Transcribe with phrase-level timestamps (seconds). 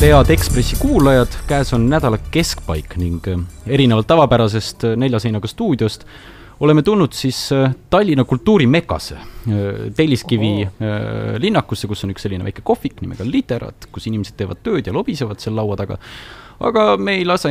[0.00, 5.48] tere, head Ekspressi kuulajad, käes on nädala keskpaik ning äh, erinevalt tavapärasest äh, nelja seinaga
[5.50, 6.06] stuudiost
[6.64, 9.18] oleme tulnud siis äh, Tallinna kultuurimekasse,
[9.96, 10.68] Telliskivi
[11.40, 15.40] linnakusse, kus on üks selline väike kohvik nimega Literat, kus inimesed teevad tööd ja lobisevad
[15.40, 15.98] seal laua taga
[16.60, 17.50] aga me ei lase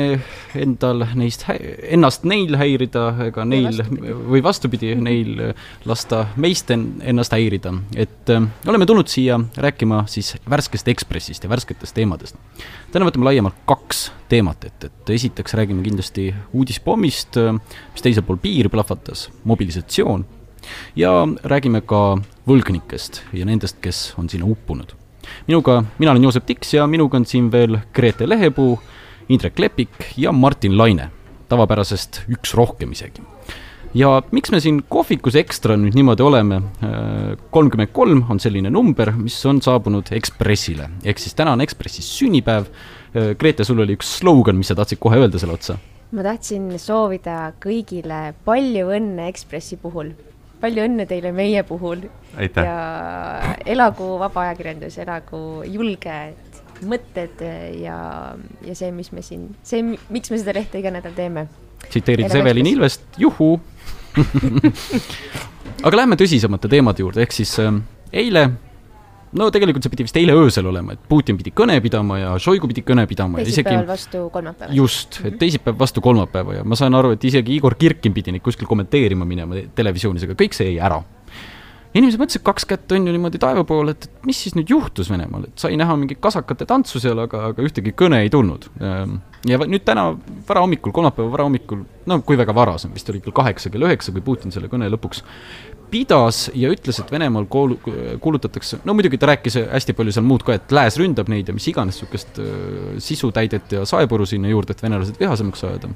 [0.59, 3.81] endal neist, ennast neil häirida ega neil
[4.29, 5.53] või vastupidi, neil
[5.89, 7.73] lasta meist en, ennast häirida.
[7.95, 12.37] et äh, oleme tulnud siia rääkima siis värskest Ekspressist ja värsketest teemadest.
[12.93, 17.41] täna võtame laiemalt kaks teemat ette, et esiteks räägime kindlasti uudispommist,
[17.93, 20.25] mis teisel pool piiri plahvatas, mobilisatsioon,
[20.95, 22.19] ja räägime ka
[22.49, 24.93] võlgnikest ja nendest, kes on sinna uppunud
[25.47, 28.77] minuga, mina olen Joosep Tiks ja minuga on siin veel Grete Lehepuu
[29.29, 31.09] Indrek Lepik ja Martin Laine,
[31.49, 33.21] tavapärasest üks rohkem isegi.
[33.93, 36.61] ja miks me siin kohvikus ekstra nüüd niimoodi oleme,
[37.53, 42.69] kolmkümmend kolm on selline number, mis on saabunud Ekspressile, ehk siis täna on Ekspressis sünnipäev.
[43.41, 45.79] Grete, sul oli üks slogan, mis sa tahtsid kohe öelda selle otsa?
[46.09, 50.13] ma tahtsin soovida kõigile palju õnne Ekspressi puhul
[50.61, 52.03] palju õnne teile meie puhul.
[52.39, 56.17] ja elagu vaba ajakirjandus, elagu julge
[56.87, 57.43] mõtted
[57.81, 57.97] ja,
[58.65, 61.47] ja see, mis me siin, see, miks me seda lehte iga nädal teeme.
[61.89, 63.59] tsiteerides Evelin Ilvest, juhuu
[65.85, 67.77] aga lähme tõsisemate teemade juurde, ehk siis äh,
[68.11, 68.49] eile
[69.37, 72.69] no tegelikult see pidi vist eile öösel olema, et Putin pidi kõne pidama ja Šoigu
[72.71, 73.43] pidi kõne pidama.
[73.43, 73.91] teisipäeval isegi...
[73.91, 74.73] vastu kolmapäeva.
[74.73, 78.45] just, et teisipäev vastu kolmapäeva ja ma saan aru, et isegi Igor Kirkin pidi neid
[78.45, 81.01] kuskil kommenteerima minema televisioonis, aga kõik see jäi ära
[81.97, 85.09] inimesed mõtlesid kaks kätt on ju niimoodi taeva poole, et, et mis siis nüüd juhtus
[85.09, 88.67] Venemaal, et sai näha mingit kasakate tantsu seal, aga, aga ühtegi kõne ei tulnud.
[88.77, 89.17] Ehm,
[89.49, 90.11] ja nüüd täna
[90.49, 94.25] varahommikul, kolmapäeva varahommikul, no kui väga vara, see vist oli kell kaheksa, kell üheksa, kui
[94.25, 95.23] Putin selle kõne lõpuks
[95.89, 97.79] pidas ja ütles, et Venemaal koolu-,
[98.21, 101.57] kuulutatakse, no muidugi ta rääkis hästi palju seal muud ka, et lääs ründab neid ja
[101.57, 105.89] mis iganes niisugust äh, sisutäidet ja saepuru sinna juurde, et venelased vihasemaks ajada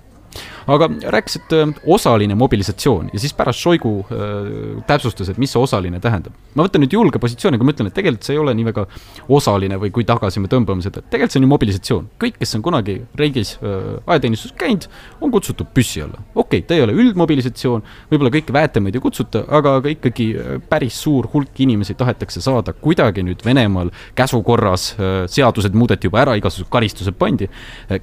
[0.68, 5.62] aga rääkis, et äh, osaline mobilisatsioon ja siis pärast Šoigu äh, täpsustas, et mis see
[5.62, 6.36] osaline tähendab.
[6.56, 8.86] ma võtan nüüd julge positsiooni, aga ma ütlen, et tegelikult see ei ole nii väga
[9.34, 12.10] osaline või kui tagasi me tõmbame seda, et tegelikult see on ju mobilisatsioon.
[12.24, 14.88] kõik, kes on kunagi riigis äh, ajateenistuses käinud,
[15.22, 16.22] on kutsutud püssi alla.
[16.36, 20.30] okei okay,, ta ei ole üldmobilisatsioon, võib-olla kõiki väetamaid ei kutsuta, aga, aga ikkagi
[20.70, 24.94] päris suur hulk inimesi tahetakse saada kuidagi nüüd Venemaal käsu korras
[25.34, 27.50] seadused muudeti juba ära, igasugused karistused pandi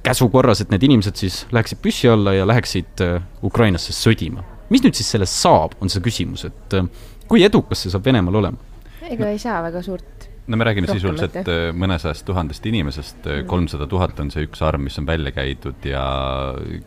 [0.03, 4.45] käsu korras, et need inimesed siis läheksid püssi alla alla ja läheksid äh, Ukrainasse sõdima.
[4.71, 6.87] mis nüüd siis sellest saab, on see küsimus, et äh,
[7.27, 8.69] kui edukas see saab Venemaal olema?
[9.11, 14.19] ega ei saa väga suurt no me räägime sisuliselt äh, mõnesajast tuhandest inimesest, kolmsada tuhat
[14.23, 16.03] on see üks arv, mis on välja käidud ja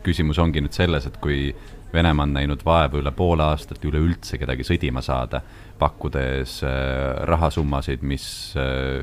[0.05, 1.49] küsimus ongi nüüd selles, et kui
[1.95, 5.39] Venemaa on näinud vaeva üle poole aastat üleüldse kedagi sõdima saada,
[5.79, 6.57] pakkudes
[7.29, 8.25] rahasummasid, mis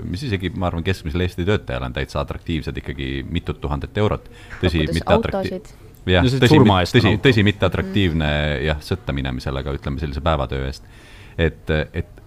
[0.04, 4.28] mis isegi, ma arvan, keskmisele Eesti töötajale on täitsa atraktiivsed, ikkagi mitut tuhandet eurot.
[4.60, 5.72] tõsi, mitte atraktiivsed
[6.10, 6.58] jah, tõsi,
[6.92, 8.66] tõsi, tõsi, mitte atraktiivne mm.
[8.66, 10.86] jah, sõtta minemisel, aga ütleme sellise päevatöö eest.
[11.38, 12.22] et, et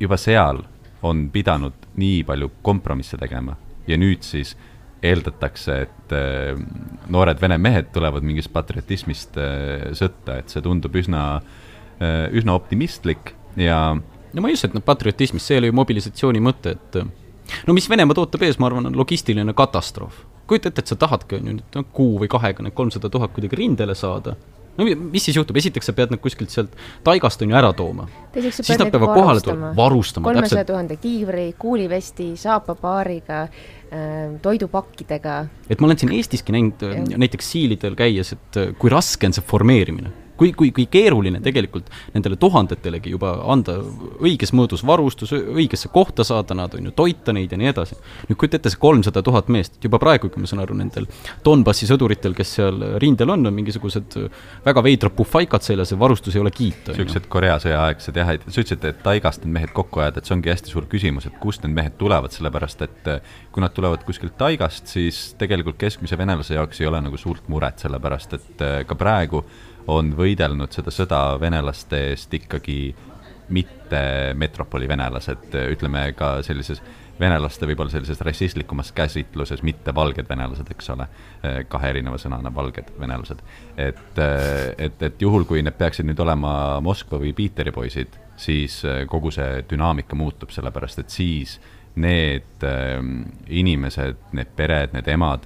[0.00, 0.62] juba seal
[1.06, 3.56] on pidanud nii palju kompromisse tegema
[3.88, 4.54] ja nüüd siis
[5.02, 6.60] eeldatakse, et äh,
[7.08, 13.34] noored vene mehed tulevad mingist patriotismist äh, sõtta, et see tundub üsna äh,, üsna optimistlik
[13.56, 17.00] ja no ma ei usu, et noh, patriotismist, see ei ole ju mobilisatsiooni mõte, et
[17.66, 20.20] no mis Venemaad ootab ees, ma arvan, on logistiline katastroof
[20.50, 23.62] kujuta ette, et sa tahadki, on ju, nüüd kuu või kahega need kolmsada tuhat kuidagi
[23.62, 24.36] rindele saada
[24.78, 26.74] no mis siis juhtub, esiteks sa pead nad kuskilt sealt
[27.06, 28.06] taigast on ju ära tooma.
[28.34, 30.30] siis nad peavad kohale tulema, varustama.
[30.30, 35.36] kolmesaja tuhande kiivri, kuulivesti, saapapaariga äh,, toidupakkidega.
[35.68, 36.86] et ma olen siin Eestiski näinud
[37.16, 41.90] näiteks siilidel käies, et äh, kui raske on see formeerimine kui, kui, kui keeruline tegelikult
[42.14, 43.76] nendele tuhandetelegi juba anda
[44.24, 47.98] õiges mõõdus varustus, õigesse kohta saada nad, on ju, toita neid ja nii edasi.
[48.28, 51.08] nüüd kujuta ette, see kolmsada tuhat meest, juba praegugi ma saan aru, nendel
[51.44, 54.16] Donbassi sõduritel, kes seal rindel on, on mingisugused
[54.64, 56.94] väga veidrad puhvaikad seljas ja varustus ei ole kiita.
[56.94, 60.36] niisugused Korea sõjaaegsed jah, et sa ütlesid, et taigast need mehed kokku ajada, et see
[60.38, 63.10] ongi hästi suur küsimus, et kust need mehed tulevad, sellepärast et
[63.52, 67.82] kui nad tulevad kuskilt taigast, siis tegelikult keskmise venelase jaoks ei ole nagu suurt muret,
[67.82, 69.44] sellepärast et ka praegu
[69.88, 72.80] on võidelnud seda sõda venelaste eest ikkagi
[73.50, 74.00] mitte
[74.38, 76.82] metropoli venelased, ütleme ka sellises
[77.20, 81.06] venelaste võib-olla sellises rassistlikumas käsitluses mitte valged venelased, eks ole,
[81.68, 83.42] kahe erineva sõnana valged venelased.
[83.76, 84.20] et,
[84.78, 86.52] et, et juhul, kui need peaksid nüüd olema
[86.84, 88.80] Moskva või Piiteri poisid, siis
[89.10, 91.58] kogu see dünaamika muutub, sellepärast et siis
[92.00, 92.64] need
[93.48, 95.44] inimesed, need pered, need emad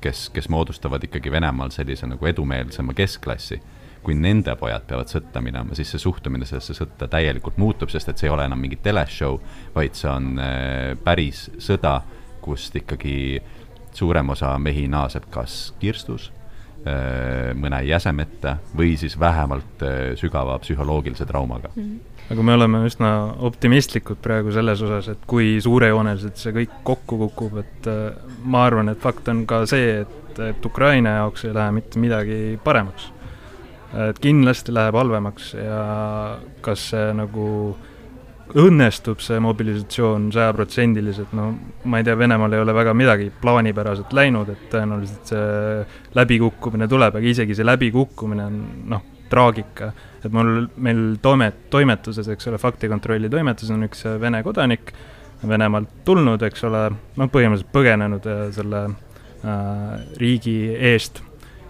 [0.00, 3.58] kes, kes moodustavad ikkagi Venemaal sellise nagu edumeelsema keskklassi,
[4.02, 8.22] kui nende pojad peavad sõtta minema, siis see suhtumine sellesse sõtta täielikult muutub, sest et
[8.22, 9.36] see ei ole enam mingi teleshow,
[9.74, 11.98] vaid see on eh, päris sõda,
[12.40, 13.16] kust ikkagi
[13.96, 16.30] suurem osa mehi naaseb kas kirstus,
[17.58, 19.80] mõne jäsemete või siis vähemalt
[20.20, 21.82] sügava psühholoogilise traumaga mm.
[21.82, 23.10] -hmm aga me oleme üsna
[23.46, 28.06] optimistlikud praegu selles osas, et kui suurejooneliselt see kõik kokku kukub, et äh,
[28.44, 32.40] ma arvan, et fakt on ka see, et, et Ukraina jaoks ei lähe mitte midagi
[32.64, 33.12] paremaks.
[33.96, 35.82] et kindlasti läheb halvemaks ja
[36.60, 37.46] kas see nagu
[38.54, 41.48] õnnestub, see mobilisatsioon sajaprotsendiliselt, no
[41.90, 45.82] ma ei tea, Venemaal ei ole väga midagi plaanipäraselt läinud, et tõenäoliselt see
[46.18, 48.60] läbikukkumine tuleb, aga isegi see läbikukkumine on
[48.92, 49.92] noh, traagika.
[50.24, 54.92] Et mul, meil toimet-, toimetuses, eks ole, faktikontrolli toimetuses on üks Vene kodanik,
[55.46, 56.86] Venemaalt tulnud, eks ole,
[57.20, 61.20] noh, põhimõtteliselt põgenenud äh, selle äh, riigi eest.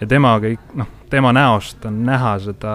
[0.00, 2.74] Ja tema kõik, noh, tema näost on näha seda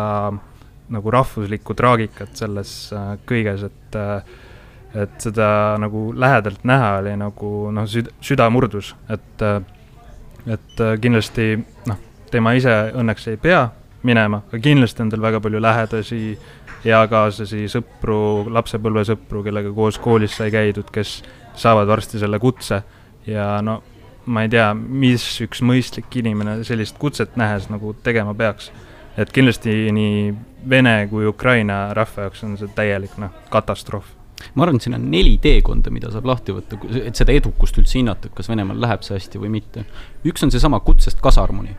[0.91, 4.39] nagu rahvuslikku traagikat selles äh, kõiges, et äh,
[4.91, 9.61] et seda nagu lähedalt näha oli nagu noh, süda, süda murdus, et äh,
[10.47, 11.53] et äh, kindlasti
[11.87, 11.99] noh,
[12.31, 13.69] tema ise õnneks ei pea
[14.07, 16.21] minema, aga kindlasti on tal väga palju lähedasi,
[16.85, 18.21] eakaaslasi, sõpru,
[18.53, 21.19] lapsepõlvesõpru, kellega koos koolis sai käidud, kes
[21.59, 22.81] saavad varsti selle kutse
[23.27, 23.81] ja no
[24.25, 28.71] ma ei tea, mis üks mõistlik inimene sellist kutset nähes nagu tegema peaks.
[29.17, 30.33] et kindlasti nii
[30.69, 34.05] Vene kui Ukraina rahva jaoks on see täielik noh, katastroof
[34.55, 37.97] ma arvan, et siin on neli teekonda, mida saab lahti võtta, et seda edukust üldse
[37.99, 39.85] hinnata, et kas Venemaal läheb see hästi või mitte.
[40.25, 41.75] üks on seesama kutsest kasarmuni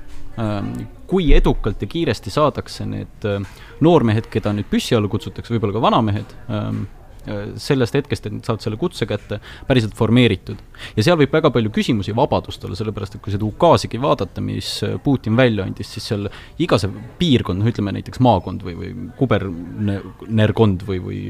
[1.12, 3.44] kui edukalt ja kiiresti saadakse need äh,
[3.84, 6.78] noormehed, keda nüüd püssi alla kutsutakse, võib-olla ka vanamehed, ähm,
[7.26, 10.62] äh, sellest hetkest, et nad saavad selle kutse kätte, päriselt formeeritud.
[10.96, 14.72] ja seal võib väga palju küsimusi vabadust olla, sellepärast et kui seda ukaasigi vaadata, mis
[14.88, 16.30] äh, Putin välja andis, siis seal
[16.64, 21.22] iga see piirkond, noh ütleme näiteks maakond või, või kubernerkond või, või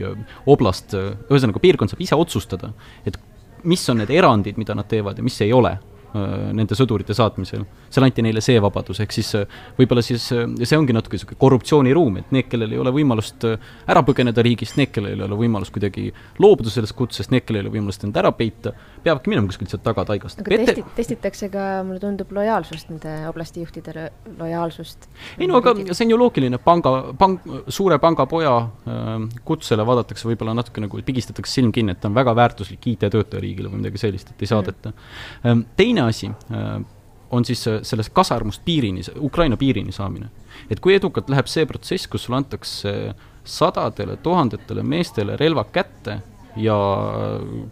[0.47, 2.71] oblast, ühesõnaga piirkond saab ise otsustada,
[3.03, 3.19] et
[3.67, 5.81] mis on need erandid, mida nad teevad ja mis ei ole
[6.13, 7.65] nende sõdurite saatmisel.
[7.93, 11.41] seal anti neile see vabadus, ehk siis äh, võib-olla siis äh, see ongi natuke niisugune
[11.41, 15.73] korruptsiooniruum, et need, kellel ei ole võimalust ära põgeneda riigist, need, kellel ei ole võimalust
[15.75, 16.11] kuidagi
[16.43, 19.85] loobuda sellest kutsest, need, kellel ei ole võimalust end ära peita, peavadki minema kuskilt sealt
[19.87, 20.43] tagataigast.
[20.43, 24.09] aga testi-, testitakse ka, mulle tundub, lojaalsust, nende oblasti juhtide
[24.39, 25.09] lojaalsust.
[25.39, 29.15] ei no aga see on ju loogiline, panga, pank, suure panga poja äh,
[29.49, 33.73] kutsele vaadatakse võib-olla natuke nagu, pigistatakse silm kinni, et ta on väga väärtuslik IT-töötaja riigile
[33.73, 35.67] või midagi sellist, et ei saadeta mm..
[35.79, 36.85] teine teine asi äh,
[37.31, 40.31] on siis sellest kasarmust piirini, Ukraina piirini saamine.
[40.71, 43.15] et kui edukalt läheb see protsess, kus sulle antakse
[43.45, 46.21] sadadele tuhandetele meestele relvad kätte
[46.57, 46.77] ja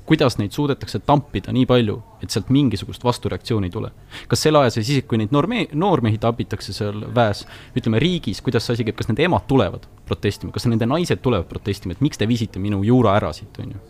[0.07, 3.91] kuidas neid suudetakse tampida nii palju, et sealt mingisugust vastureaktsiooni ei tule.
[4.29, 7.45] kas selle aja sees, isegi kui neid noorme-, noormehi tapitakse seal väes,
[7.77, 11.49] ütleme riigis, kuidas see asi käib, kas nende emad tulevad protestima, kas nende naised tulevad
[11.51, 13.83] protestima, et miks te viisite minu juura ära siit, on ju.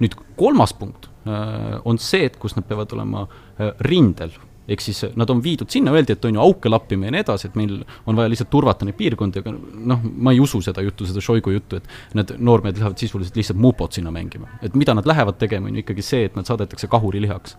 [0.00, 4.32] nüüd kolmas punkt äh, on see, et kus nad peavad olema äh, rindel
[4.70, 7.50] ehk siis nad on viidud sinna, öeldi, et on ju auke lappima ja nii edasi,
[7.50, 7.76] et meil
[8.06, 9.54] on vaja lihtsalt turvata neid piirkondi, aga
[9.92, 13.60] noh, ma ei usu seda juttu, seda Šoigu juttu, et need noormehed lähevad sisuliselt lihtsalt
[13.60, 14.48] mupot sinna mängima.
[14.62, 17.56] et mida nad lähevad tegema, on ju ikkagi see, et nad saadetakse kahurilihaks.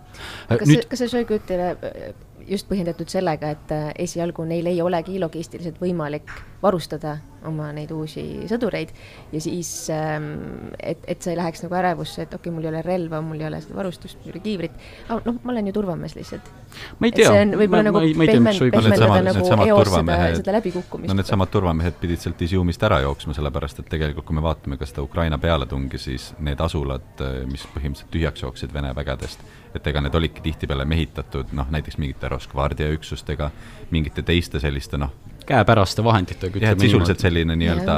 [0.49, 0.81] kas Nüüd...
[0.81, 2.13] see, kas see Šoigu jutt ei ole
[2.47, 6.31] just põhjendatud sellega, et äh, esialgu neil ei olegi logistiliselt võimalik
[6.63, 7.17] varustada
[7.49, 8.91] oma neid uusi sõdureid
[9.31, 12.71] ja siis, ähm, et, et sa ei läheks nagu ärevusse, et okei okay,, mul ei
[12.71, 14.75] ole relva, mul ei ole seda varustust, mul ei ole kiivrit,
[15.09, 16.51] noh, ma olen ju turvamees lihtsalt.
[16.99, 17.31] ma ei tea.
[17.31, 21.11] see on võib-olla nagu pehmendada nagu eos seda, seda läbikukkumist.
[21.11, 24.89] no needsamad turvamehed pidid sealt Iziumist ära jooksma, sellepärast et tegelikult kui me vaatame ka
[24.89, 29.41] seda Ukraina pealetungi, siis need asulad, mis põhimõtteliselt tühjaks jooksid Vene vägedest,
[29.75, 33.51] et ega need olidki tihtipeale mehitatud noh, näiteks mingite Roskvardia üksustega,
[33.91, 35.13] mingite teiste selliste noh,
[35.47, 36.59] käepäraste vahenditega.
[36.61, 37.95] jah, et sisuliselt selline nii-öelda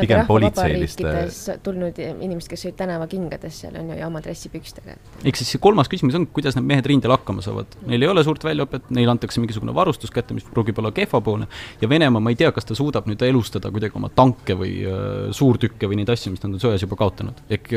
[0.00, 1.12] pigem politseiliste.
[1.62, 4.96] tulnud inimesed, kes olid tänavakingades seal on ju ja oma dressipükstega.
[5.24, 7.76] ehk siis see kolmas küsimus on, kuidas need mehed rindel hakkama saavad.
[7.86, 11.48] Neil ei ole suurt väljaõpet, neile antakse mingisugune varustus kätte, mis pruugib olla kehvapoolne,
[11.80, 15.28] ja Venemaa, ma ei tea, kas ta suudab nüüd elustada kuidagi oma tanke või äh,
[15.36, 17.44] suurtükke või neid asju, mis nad on sõjas juba kaotanud.
[17.50, 17.72] ehk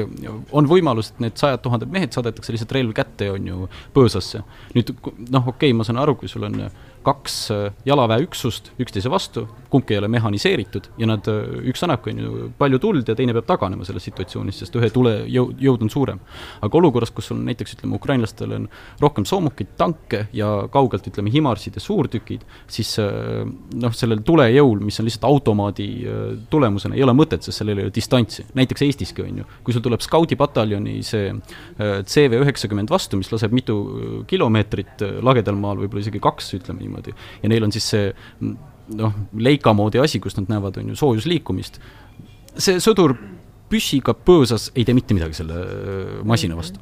[0.51, 4.43] on võimalus, et need sajad tuhanded mehed saadetakse lihtsalt relv kätte, on ju, põõsasse.
[4.77, 4.93] nüüd
[5.29, 6.65] noh, okei okay,, ma saan aru, kui sul on
[7.03, 12.21] kaks äh, jalaväeüksust üksteise vastu, kumbki ei ole mehhaniseeritud ja nad, äh, üks annabki, on
[12.23, 15.91] ju, palju tuld ja teine peab taganema sellest situatsioonist, sest ühe tule jõud, jõud on
[15.93, 16.21] suurem.
[16.63, 18.67] aga olukorras, kus sul näiteks ütleme, ukrainlastel on
[19.01, 24.99] rohkem soomukeid, tanke ja kaugelt ütleme, Himarsid ja suurtükid, siis äh, noh, sellel tulejõul, mis
[25.01, 25.89] on lihtsalt automaadi
[26.49, 28.45] tulemusena, ei ole mõtet, sest sellel ei ole distantsi.
[28.55, 31.31] näiteks Eestiski on ju, kui sul tuleb skaudipataljoni see
[31.79, 33.75] CV üheksakümmend vastu, mis laseb mitu
[34.29, 37.17] kilomeetrit lagedal maal, võib-olla isegi kaks, ütleme niimoodi, niimoodi.
[37.43, 38.13] ja neil on siis see
[38.97, 41.79] noh, leika moodi asi, kus nad näevad, on ju, soojusliikumist.
[42.57, 43.15] see sõdur
[43.71, 46.79] püssiga põõsas ei tee mitte midagi selle äh, masina vastu.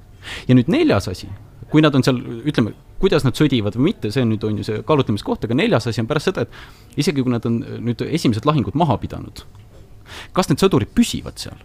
[0.47, 1.29] ja nüüd neljas asi,
[1.71, 4.67] kui nad on seal, ütleme, kuidas nad sõdivad või mitte, see on nüüd, on ju
[4.67, 8.45] see kaalutlemiskoht, aga neljas asi on pärast seda, et isegi kui nad on nüüd esimesed
[8.45, 9.45] lahingud maha pidanud,
[10.35, 11.61] kas need sõdurid püsivad seal?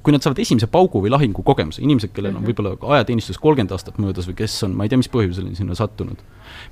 [0.00, 2.48] kui nad saavad esimese paugu või lahingu kogemuse, inimesed, kellel on mhm.
[2.48, 6.22] võib-olla ajateenistus kolmkümmend aastat möödas või kes on, ma ei tea, mis põhjusel sinna sattunud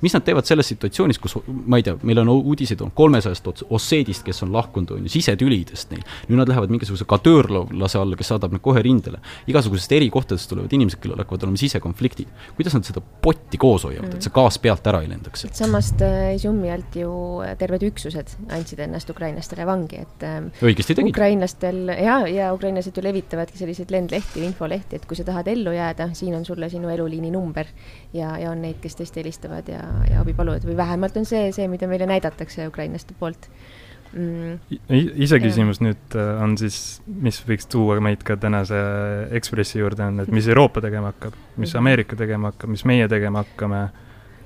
[0.01, 4.23] mis nad teevad selles situatsioonis, kus ma ei tea, meil on uudiseid olnud kolmesajast osseedist,
[4.27, 6.03] kes on lahkunud, on ju, sisetülidest neil.
[6.29, 9.21] nüüd nad lähevad mingisuguse kadöörlase alla, kes saadab nad kohe rindele.
[9.47, 12.27] igasugusest eri kohtadest tulevad inimesed, kellel hakkavad olema sisekonfliktid.
[12.57, 15.45] kuidas nad seda potti koos hoiavad mm., et see gaas pealt ära ei lendaks?
[15.59, 17.11] samast äh, Izumi alt ju
[17.59, 21.13] terved üksused andsid ennast ukrainlastele vangi, et äh, õigesti tegid.
[21.13, 26.11] ukrainlastel ja, ja ukrainlased ju levitavadki selliseid lendlehti, infolehti, et kui sa tahad ellu jääda,
[26.17, 27.69] siin on sulle sinu eluliini number
[28.13, 31.51] ja, ja on neid, kes tõesti helistavad ja, ja abi paluvad või vähemalt on see,
[31.55, 33.49] see, mida meile näidatakse ukrainlaste poolt
[34.13, 34.59] mm..
[35.25, 38.79] iseküsimus nüüd äh, on siis, mis võiks tuua meid ka tänase
[39.39, 41.81] Ekspressi juurde, on, et mis Euroopa tegema hakkab, mis mhm.
[41.83, 43.87] Ameerika tegema hakkab, mis meie tegema hakkame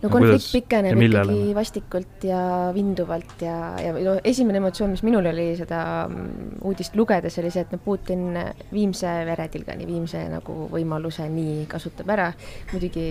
[0.04, 2.42] no konflikt pikeneb ikkagi vastikult ja
[2.76, 7.64] vinduvalt ja, ja no esimene emotsioon, mis minul oli seda mm, uudist lugedes, oli see,
[7.64, 8.36] et no Putin
[8.74, 12.30] viimse veretilgani, viimse nagu võimaluse nii kasutab ära.
[12.74, 13.08] muidugi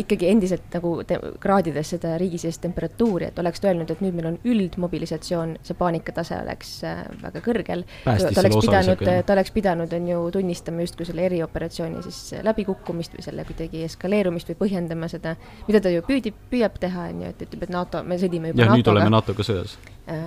[0.00, 0.94] ikkagi endiselt nagu
[1.42, 6.38] kraadides seda riigisisest temperatuuri, et oleks ta öelnud, et nüüd meil on üldmobilisatsioon, see paanikatase
[6.42, 7.86] oleks äh, väga kõrgel.
[8.04, 13.26] ta oleks pidanud, ta oleks pidanud, on ju, tunnistama justkui selle erioperatsiooni siis läbikukkumist või
[13.26, 15.36] selle kuidagi eskaleerumist või põhjendama seda,
[15.68, 18.66] mida ta ju püüdi, püüab teha, on ju, et ütleb, et NATO, me sõdime juba
[18.66, 19.78] jah, nüüd oleme NATO-ga sõjas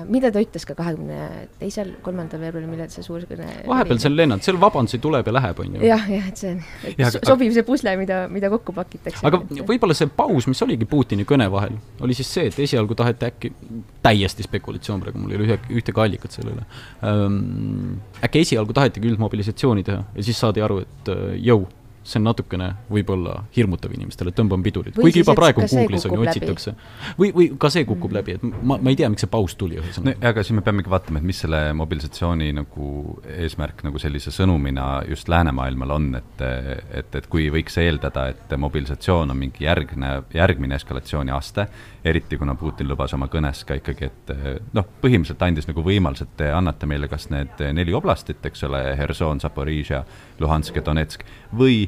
[0.09, 4.41] mida ta ütles ka kahekümne teisel, kolmandal veebruaril, millal see suur kõne vahepeal seal lennanud,
[4.45, 5.81] seal vabandusi tuleb ja läheb, on ju.
[5.85, 6.63] jah, jah, et see on,
[6.97, 9.21] ja, sobib see pusle, mida, mida kokku pakitakse.
[9.29, 13.29] aga võib-olla see paus, mis oligi Putini kõne vahel, oli siis see, et esialgu taheti
[13.29, 13.53] äkki,
[14.01, 16.65] täiesti spekulatsioon praegu, mul ei ole ühe, ühtegi allikat selle üle
[17.05, 21.67] ähm,, äkki esialgu tahetigi üldmobilisatsiooni teha ja siis saadi aru, et äh, jõu
[22.07, 26.73] see on natukene võib-olla hirmutav inimestele, tõmban pidurit, kuigi juba praegu Google'is on ju otsitakse.
[27.19, 28.17] või, või ka see kukub mm.
[28.19, 30.29] läbi, et ma, ma ei tea, miks see paus tuli ühesõnaga no,.
[30.31, 32.91] aga siis me peamegi vaatama, et mis selle mobilisatsiooni nagu
[33.35, 39.33] eesmärk nagu sellise sõnumina just läänemaailmal on, et et, et kui võiks eeldada, et mobilisatsioon
[39.33, 41.67] on mingi järgne, järgmine eskalatsiooni aste,
[42.07, 44.33] eriti kuna Putin lubas oma kõnes ka ikkagi, et
[44.75, 48.81] noh, põhimõtteliselt andis nagu võimaluse, et te annate meile kas need neli oblastit, eks ole,
[48.99, 50.03] Herson, Zaporižžja,
[50.39, 51.25] Luhansk ja Donetsk,
[51.57, 51.85] või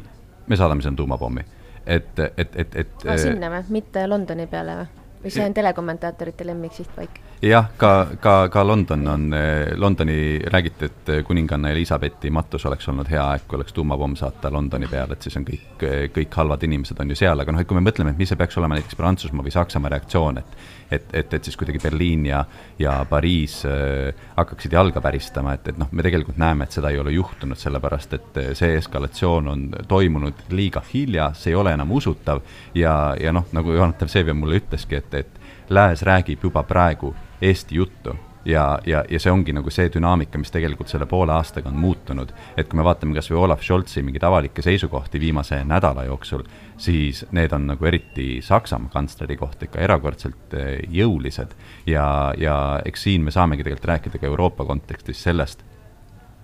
[0.48, 1.46] me saadame sinna tuumapommi.
[1.86, 5.00] et, et, et, et ah, sinna või, mitte Londoni peale või?
[5.24, 7.20] või see on telekommentaatorite lemmiksihtpaik?
[7.42, 9.36] jah, ka, ka, ka London on,
[9.76, 14.88] Londoni räägiti, et kuninganna Elizabethi matus oleks olnud hea aeg, kui oleks tuumapomm saata Londoni
[14.92, 15.86] peale, et siis on kõik,
[16.16, 18.40] kõik halvad inimesed on ju seal, aga noh, et kui me mõtleme, et mis see
[18.40, 20.60] peaks olema näiteks Prantsusmaa või Saksamaa reaktsioon, et
[20.92, 22.44] et, et, et siis kuidagi Berliin ja,
[22.80, 27.00] ja Pariis äh, hakkaksid jalga päristama, et, et noh, me tegelikult näeme, et seda ei
[27.02, 32.42] ole juhtunud, sellepärast et see eskalatsioon on toimunud liiga hilja, see ei ole enam usutav
[32.78, 37.76] ja, ja noh, nagu Jonatan Vseviov mulle ütleski, et, et lääs räägib juba praegu Eesti
[37.76, 38.16] juttu
[38.50, 42.34] ja, ja, ja see ongi nagu see dünaamika, mis tegelikult selle poole aastaga on muutunud.
[42.58, 46.44] et kui me vaatame kas või Olav Scholzi mingeid avalikke seisukohti viimase nädala jooksul,
[46.78, 51.56] siis need on nagu eriti Saksamaa kantsleri kohta ikka erakordselt eh, jõulised.
[51.86, 55.64] ja, ja eks siin me saamegi tegelikult rääkida ka Euroopa kontekstis sellest,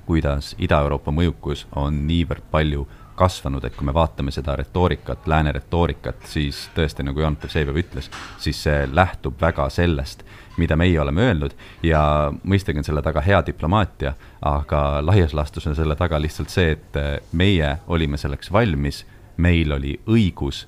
[0.05, 2.85] kuidas Ida-Euroopa mõjukus on niivõrd palju
[3.15, 8.09] kasvanud, et kui me vaatame seda retoorikat, lääne retoorikat, siis tõesti, nagu Jonatan Vseviov ütles,
[8.43, 10.24] siis see lähtub väga sellest,
[10.57, 15.75] mida meie oleme öelnud ja mõistagi on selle taga hea diplomaatia, aga laias laastus on
[15.75, 16.99] selle taga lihtsalt see, et
[17.33, 19.03] meie olime selleks valmis,
[19.37, 20.65] meil oli õigus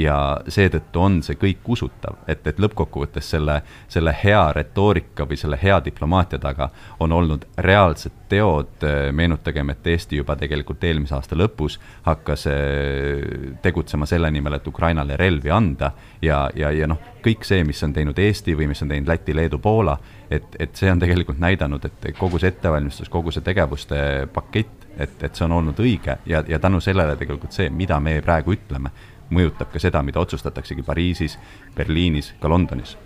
[0.00, 0.16] ja
[0.48, 5.80] seetõttu on see kõik usutav, et, et lõppkokkuvõttes selle, selle hea retoorika või selle hea
[5.84, 12.46] diplomaatia taga on olnud reaalsed teod, meenutagem, et Eesti juba tegelikult eelmise aasta lõpus hakkas
[12.50, 13.24] eh,
[13.62, 15.92] tegutsema selle nimel, et Ukrainale relvi anda
[16.22, 19.34] ja, ja, ja noh, kõik see, mis on teinud Eesti või mis on teinud Läti,
[19.36, 19.98] Leedu, Poola,
[20.30, 25.22] et, et see on tegelikult näidanud, et kogu see ettevalmistus, kogu see tegevuste pakett, et,
[25.22, 28.94] et see on olnud õige ja, ja tänu sellele tegelikult see, mida me praegu ütleme,
[29.30, 31.38] mõjutab ka seda, mida otsustataksegi Pariisis,
[31.76, 32.96] Berliinis, ka Londonis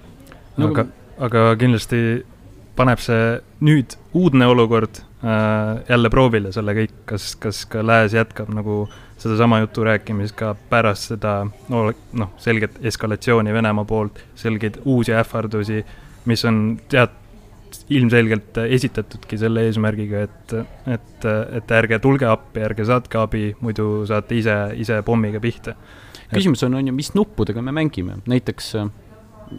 [0.57, 0.71] no,.
[0.71, 0.87] aga,
[1.29, 2.01] aga kindlasti
[2.77, 8.51] paneb see nüüd uudne olukord äh, jälle proovile selle kõik, kas, kas ka Lääs jätkab
[8.55, 8.85] nagu
[9.21, 11.37] sedasama juttu rääkimist ka pärast seda
[11.71, 15.85] no, noh, selget eskalatsiooni Venemaa poolt, selgeid uusi ähvardusi,
[16.29, 17.21] mis on tead-,
[17.95, 20.55] ilmselgelt esitatudki selle eesmärgiga, et,
[20.95, 21.27] et,
[21.59, 25.75] et ärge tulge appi, ärge saatke abi, muidu saate ise, ise pommiga pihta
[26.35, 28.91] küsimus on, on ju, mis nuppudega me mängime, näiteks äh,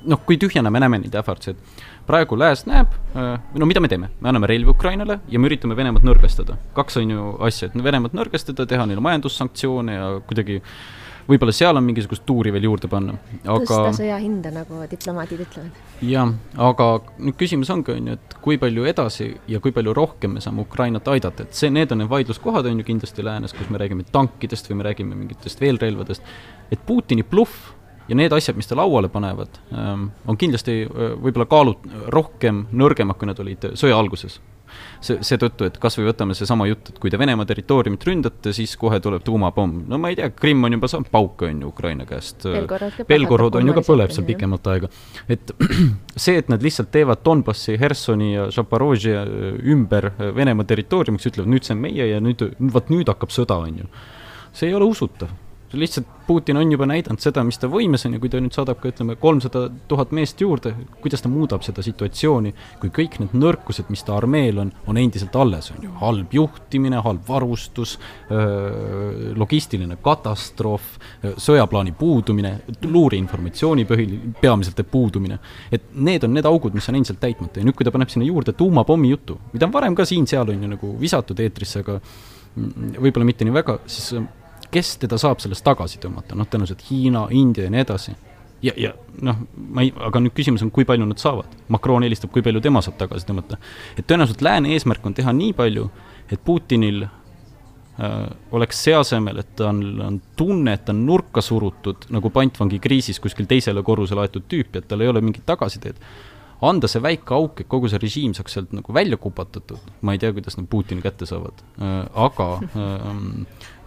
[0.10, 3.89] noh, kui tühjana me näeme neid ähvardusi, et praegu lääs näeb, äh, no mida me
[3.91, 6.58] teeme, me anname relvi Ukrainale ja me üritame Venemaad nõrgestada.
[6.77, 10.62] kaks on ju asja, et Venemaad nõrgestada, teha neile majandussanktsioone ja kuidagi
[11.29, 15.84] võib-olla seal on mingisugust tuuri veel juurde panna, aga tõsta sõja hinda, nagu diplomaadid ütlevad.
[16.05, 16.34] jah,
[16.67, 20.44] aga nüüd küsimus ongi, on ju, et kui palju edasi ja kui palju rohkem me
[20.44, 23.82] saame Ukrainat aidata, et see, need on need vaidluskohad, on ju, kindlasti läänes, kus me
[23.82, 26.36] räägime tankidest või me räägime mingitest veel relvadest,
[26.72, 27.72] et Putini bluff
[28.10, 33.17] ja need asjad, mis ta lauale panevad, ähm, on kindlasti äh, võib-olla kaalut-, rohkem nõrgemad,
[33.17, 34.39] kui nad olid sõja alguses
[35.04, 38.76] see, seetõttu, et kas või võtame seesama jutt, et kui te Venemaa territooriumit ründate, siis
[38.80, 39.86] kohe tuleb tuumapomm.
[39.92, 42.48] no ma ei tea, Krimm on juba saanud pauke, on ju, Ukraina käest.
[43.10, 44.92] Belgorod on ju ka põleb seal pikemalt aega.
[45.30, 45.56] et
[46.26, 49.24] see, et nad lihtsalt teevad Donbassi, Hersoni ja Zaporožje
[49.76, 53.84] ümber Venemaa territooriumiks, ütlevad nüüd see on meie ja nüüd, vot nüüd hakkab sõda, on
[53.84, 53.90] ju.
[54.56, 55.34] see ei ole usutav
[55.79, 58.79] lihtsalt Putin on juba näidanud seda, mis ta võimes on ja kui ta nüüd saadab
[58.82, 60.72] ka ütleme, kolmsada tuhat meest juurde,
[61.03, 65.36] kuidas ta muudab seda situatsiooni, kui kõik need nõrkused, mis ta armeel on, on endiselt
[65.38, 67.96] alles, on ju, halb juhtimine, halb varustus,
[69.38, 70.96] logistiline katastroof,
[71.46, 72.55] sõjaplaani puudumine,
[72.86, 74.08] luureinformatsiooni põhi,
[74.41, 75.38] peamiselt puudumine.
[75.72, 78.25] et need on need augud, mis on endiselt täitmata ja nüüd, kui ta paneb sinna
[78.25, 82.00] juurde tuumapommi jutu, mida on varem ka siin-seal on ju nagu visatud eetrisse, aga
[82.55, 84.15] võib-olla mitte nii väga, siis
[84.75, 88.15] kes teda saab sellest tagasi tõmmata, noh, tõenäoliselt Hiina, India ja nii edasi.
[88.65, 91.51] ja, ja noh, ma ei, aga nüüd küsimus on, kui palju nad saavad.
[91.72, 93.60] Macron helistab, kui palju tema saab tagasi tõmmata.
[93.98, 95.89] et tõenäoliselt lääne eesmärk on teha nii palju,
[96.32, 98.13] et Putinil äh,
[98.51, 102.82] oleks see asemel, et ta on, on tunne, et ta on nurka surutud nagu pantvangi
[102.84, 106.01] kriisis kuskil teisele korrusele aetud tüüp ja et tal ei ole mingit tagasiteed
[106.63, 110.22] anda see väike auk, et kogu see režiim saaks sealt nagu välja kupatatud, ma ei
[110.22, 112.50] tea, kuidas nad Putini kätte saavad äh,, aga
[112.84, 113.10] äh,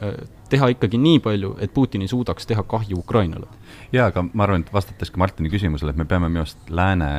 [0.09, 0.19] äh,
[0.49, 3.47] teha ikkagi nii palju, et Putin ei suudaks teha kahju Ukrainale.
[3.93, 7.11] jaa, aga ma arvan, et vastates ka Martini küsimusele, et me peame minu arust lääne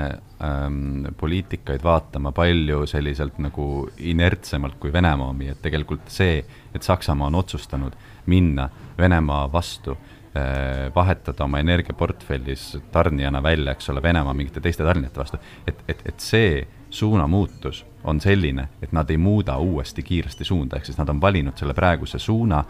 [0.43, 6.43] ähm, poliitikaid vaatama palju selliselt nagu inertsemalt kui Venemaa omi, et tegelikult see,
[6.73, 7.97] et Saksamaa on otsustanud
[8.29, 9.97] minna Venemaa vastu
[10.37, 16.03] Äh, vahetada oma energiaportfellis tarnijana välja, eks ole, Venemaa mingite teiste tarnijate vastu, et, et,
[16.05, 21.09] et see suunamuutus on selline, et nad ei muuda uuesti kiiresti suunda, ehk siis nad
[21.09, 22.63] on valinud selle praeguse suuna,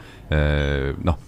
[1.04, 1.20] noh,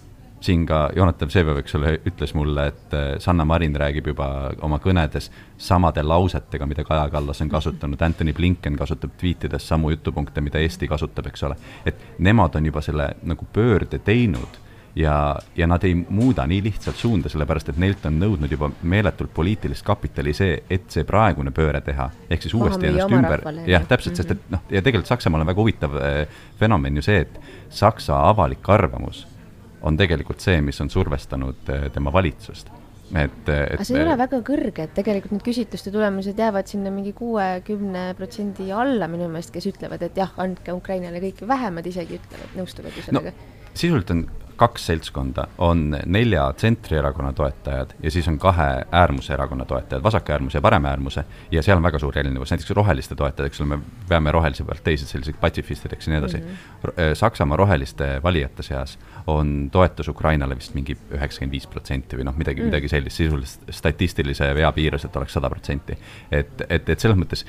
[0.42, 4.26] siin ka Jonatan Vseviov, eks ole, ütles mulle, et Sanna Marin räägib juba
[4.66, 10.42] oma kõnedes samade lausetega, mida Kaja Kallas on kasutanud, Anthony Blinken kasutab tweetides samu jutupunkte,
[10.42, 11.56] mida Eesti kasutab, eks ole.
[11.86, 14.58] et nemad on juba selle nagu pöörde teinud
[14.96, 19.32] ja, ja nad ei muuda nii lihtsalt suunda, sellepärast et neilt on nõudnud juba meeletult
[19.34, 24.20] poliitilist kapitali see, et see praegune pööre teha, ehk siis uuesti ennast ümber, jah, täpselt,
[24.20, 27.40] sest et noh, ja tegelikult Saksamaal on väga huvitav äh, fenomen ju see, et
[27.72, 29.26] Saksa avalik arvamus
[29.82, 32.70] on tegelikult see, mis on survestanud äh, tema valitsust.
[33.12, 36.88] Et, et aga see ei ole väga kõrge, et tegelikult need küsitluste tulemused jäävad sinna
[36.94, 42.16] mingi kuue-kümne protsendi alla minu meelest, kes ütlevad, et jah, andke Ukrainale kõike, vähemad isegi
[42.16, 43.34] ütlevad, nõustuvad ju sellega.
[43.34, 44.24] no sisuliselt on
[44.62, 51.24] kaks seltskonda, on nelja tsentrierakonna toetajad ja siis on kahe äärmuserakonna toetajad, vasakäärmuse ja paremäärmuse,
[51.50, 53.78] ja seal on väga suur erinevus, näiteks roheliste toetajad, eks ole, me
[54.10, 56.44] veame rohelise pealt, teised sellised patsifistid, eks ja nii edasi mm.
[56.46, 57.14] -hmm.
[57.18, 62.60] Saksamaa roheliste valijate seas on toetus Ukrainale vist mingi üheksakümmend viis protsenti või noh, midagi
[62.60, 65.98] mm., midagi sellist, sisuliselt statistilise vea piires, et oleks sada protsenti.
[66.30, 67.44] et, et, et selles mõttes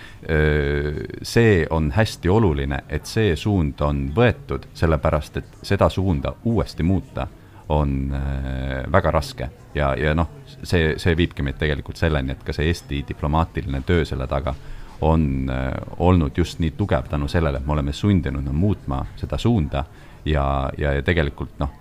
[1.23, 7.02] see on hästi oluline, et see suund on võetud, sellepärast et seda suunda uuesti muuta
[7.03, 7.27] muuta,
[7.69, 9.49] on äh, väga raske.
[9.75, 10.29] Ja, ja noh,
[10.63, 14.55] see, see viibki meid tegelikult selleni, et ka see Eesti diplomaatiline töö selle taga
[15.01, 19.37] on äh, olnud just nii tugev tänu sellele, et me oleme sundinud no, muutma seda
[19.37, 19.85] suunda.
[20.25, 21.71] Ja, ja, ja tegelikult noh,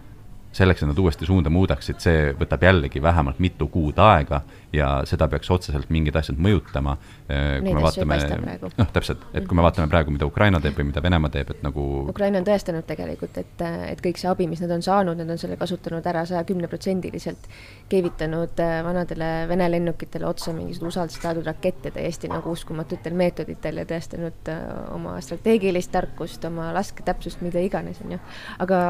[0.52, 5.28] selleks, et nad uuesti suunda muudaksid, see võtab jällegi vähemalt mitu kuud aega ja seda
[5.28, 6.96] peaks otseselt mingid asjad mõjutama.
[7.28, 8.18] Äh, kui me vaatame,
[8.62, 11.62] noh, täpselt, et kui me vaatame praegu, mida Ukraina teeb või mida Venemaa teeb, et
[11.64, 11.85] nagu.
[12.12, 15.40] Ukraina on tõestanud tegelikult, et, et kõik see abi, mis nad on saanud, nad on
[15.40, 17.48] selle kasutanud ära saja kümne protsendiliselt.
[17.92, 23.87] keevitanud äh, vanadele Vene lennukitele otsa mingisugused usaldust saadud rakette täiesti nagu uskumatutel meetoditel ja
[23.88, 24.62] tõestanud äh,
[24.94, 28.20] oma strateegilist tarkust, oma lasketäpsust, mida iganes, on ju.
[28.64, 28.80] aga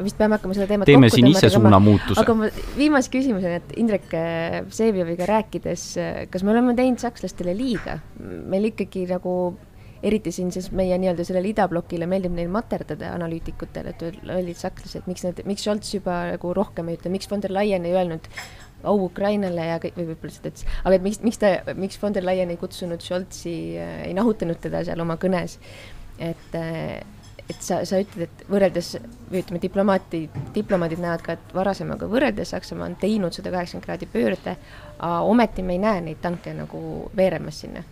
[0.00, 2.20] vist peame hakkama seda teemat teeme siin ise suunamuutuse.
[2.22, 4.08] aga ma viimase küsimuseni, et Indrek
[4.70, 5.86] Vsevioviga rääkides,
[6.32, 7.98] kas me oleme teinud sakslastele liiga?
[8.20, 9.32] meil ikkagi nagu
[10.06, 15.24] eriti siin siis meie nii-öelda sellele idablokile meeldib neil materdada analüütikutele, et lollid sakslased, miks
[15.26, 18.28] nad, miks Scholz juba nagu rohkem ei ütle, miks von der Leyen ei öelnud
[18.86, 22.14] au Ukrainale ja kõik, või võib-olla seda ütles, aga et miks, miks ta, miks von
[22.16, 25.58] der Leyen ei kutsunud Scholzi, ei nahutanud teda seal oma kõnes,
[26.22, 26.56] et
[27.46, 28.96] et sa, sa ütled, et võrreldes
[29.30, 30.22] või ütleme, diplomaati,
[30.54, 34.56] diplomaadid näevad ka, et varasemaga võrreldes Saksamaa on teinud sada kaheksakümmend kraadi pöörde,
[35.02, 37.82] ometi me ei näe neid tanke nagu veeremas sinna.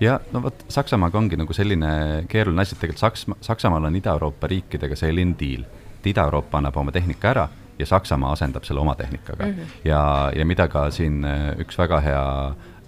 [0.00, 4.50] ja no vot, Saksamaaga ongi nagu selline keeruline asi, et tegelikult Saks-, Saksamaal on Ida-Euroopa
[4.50, 5.64] riikidega selline diil,
[6.00, 9.52] et Ida-Euroopa annab oma tehnika ära ja Saksamaa asendab selle oma tehnikaga mm.
[9.52, 9.78] -hmm.
[9.84, 11.24] ja, ja mida ka siin
[11.58, 12.26] üks väga hea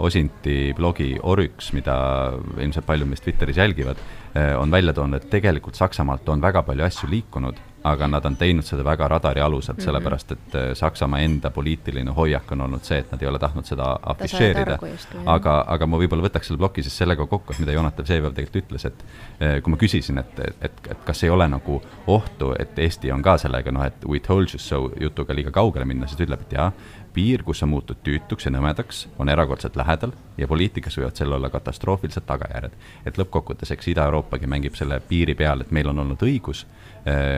[0.01, 1.95] Osinti blogi Oryx, mida
[2.57, 3.97] ilmselt paljud meist Twitteris jälgivad,
[4.59, 8.67] on välja toonud, et tegelikult Saksamaalt on väga palju asju liikunud aga nad on teinud
[8.67, 9.85] seda väga radari aluselt mm, -hmm.
[9.85, 13.65] sellepärast et äh, Saksamaa enda poliitiline hoiak on olnud see, et nad ei ole tahtnud
[13.65, 14.79] seda afišeerida.
[15.27, 18.65] aga, aga ma võib-olla võtaks selle ploki siis sellega kokku, et mida Jonatan Vseviov tegelikult
[18.65, 19.05] ütles, et
[19.43, 23.13] äh, kui ma küsisin, et, et, et, et kas ei ole nagu ohtu, et Eesti
[23.13, 26.25] on ka sellega noh, et we told you so jutuga liiga kaugele minna, siis ta
[26.25, 26.73] ütleb, et jaa,
[27.13, 31.51] piir, kus sa muutud tüütuks ja nõmedaks, on erakordselt lähedal ja poliitikas võivad sellel olla
[31.51, 32.73] katastroofilised tagajärjed.
[33.07, 36.67] et lõppkokkuvõttes, eks Ida-Euroopagi mängib selle piiri peal, et meil on olnud õigus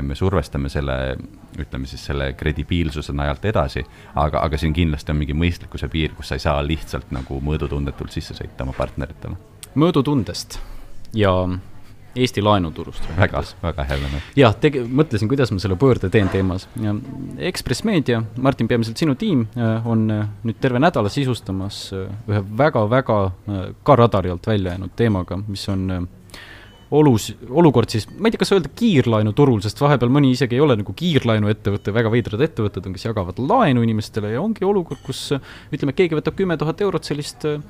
[0.03, 0.95] me survestame selle,
[1.59, 3.85] ütleme siis selle kredibiilsuse najalt edasi,
[4.19, 8.11] aga, aga siin kindlasti on mingi mõistlikkuse piir, kus sa ei saa lihtsalt nagu mõõdutundetult
[8.11, 9.39] sisse sõita oma partneritele.
[9.79, 10.59] mõõdutundest
[11.15, 11.31] ja
[12.17, 13.05] Eesti laenuturust.
[13.17, 14.19] väga, väga hea mõte.
[14.37, 16.93] jah, tege-, mõtlesin, kuidas ma selle pöörde teen teemas ja
[17.39, 23.19] Ekspress Meedia, Martin, peamiselt sinu tiim, äh, on äh, nüüd terve nädala sisustamas ühe väga-väga
[23.83, 26.09] ka radari alt välja jäänud teemaga, mis on
[26.93, 30.77] olus, olukord siis, ma ei tea, kas öelda kiirlaenuturul, sest vahepeal mõni isegi ei ole
[30.81, 35.25] nagu kiirlaenuettevõte, väga veidrad ettevõtted on, kes jagavad laenu inimestele ja ongi olukord, kus
[35.73, 37.61] ütleme, keegi võtab kümme tuhat eurot sellist äh,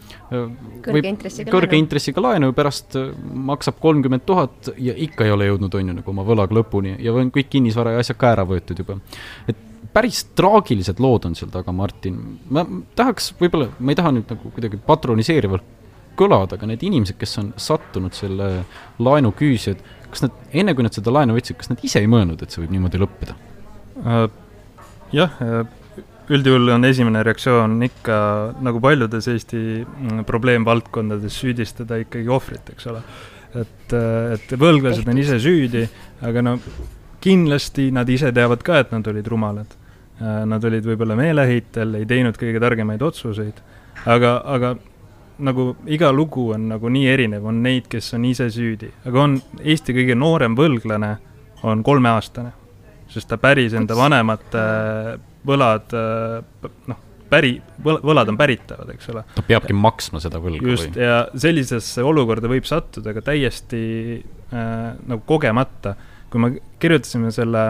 [0.85, 1.85] kõrge intressiga kõrge laenu.
[1.85, 3.11] intressiga laenu ja pärast äh,
[3.53, 7.15] maksab kolmkümmend tuhat ja ikka ei ole jõudnud, on ju, nagu oma võlaga lõpuni ja
[7.15, 8.99] on kõik kinnisvara ja asjad ka ära võetud juba.
[9.47, 12.19] et päris traagilised lood on seal taga, Martin.
[12.51, 12.65] ma
[12.99, 15.82] tahaks võib-olla, ma ei taha nüüd nagu kuidagi patroniseerivalt
[16.19, 18.49] kõlada, aga need inimesed, kes on sattunud selle
[19.03, 22.11] laenu küüsi, et kas nad, enne kui nad seda laenu võtsid, kas nad ise ei
[22.11, 23.37] mõelnud, et see võib niimoodi lõppeda
[24.03, 24.27] uh,?
[25.13, 25.61] jah, äh,
[26.33, 28.17] üldjuhul on esimene reaktsioon ikka
[28.65, 33.03] nagu paljudes Eesti mm, probleemvaldkondades süüdistada ikkagi ohvrit, eks ole.
[33.53, 35.87] et, äh, et võlglased on ise süüdi,
[36.25, 36.57] aga no
[37.23, 39.79] kindlasti nad ise teavad ka, et nad olid rumalad.
[40.23, 43.57] Nad olid võib-olla meeleheitel, ei teinud kõige targemaid otsuseid,
[44.07, 44.69] aga, aga
[45.39, 49.39] nagu iga lugu on nagu nii erinev, on neid, kes on ise süüdi, aga on
[49.63, 51.15] Eesti kõige noorem võlglane
[51.69, 52.53] on kolmeaastane,
[53.13, 54.67] sest ta päris enda vanemate
[55.47, 55.95] võlad,
[56.91, 57.01] noh,
[57.33, 59.25] päri, võlad on päritavad, eks ole.
[59.37, 60.75] ta peabki maksma seda võlga.
[60.75, 63.83] just, ja sellisesse olukorda võib sattuda ka täiesti
[64.21, 65.97] äh, nagu kogemata.
[66.33, 66.49] kui me
[66.81, 67.63] kirjutasime selle,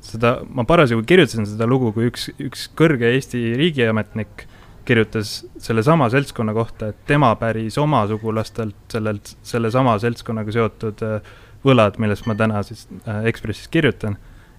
[0.00, 4.46] seda, ma parasjagu kirjutasin seda lugu, kui üks, üks kõrge Eesti riigiametnik
[4.84, 11.32] kirjutas sellesama seltskonna kohta, et tema päris oma sugulastelt sellelt, sellesama seltskonnaga seotud äh,
[11.64, 14.16] võlad, millest ma täna siis äh, Ekspressis kirjutan.